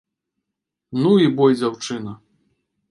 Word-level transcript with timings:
Ну, 1.03 1.11
і 1.27 1.31
бой 1.41 1.59
дзяўчына. 1.61 2.21